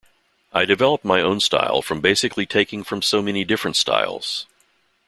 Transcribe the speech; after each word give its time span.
I 0.51 0.65
developed 0.65 1.05
my 1.05 1.21
own 1.21 1.39
style 1.39 1.83
from 1.83 2.01
basically 2.01 2.47
taking 2.47 2.83
from 2.83 3.03
so 3.03 3.21
many 3.21 3.43
different 3.43 3.75
styles. 3.77 4.47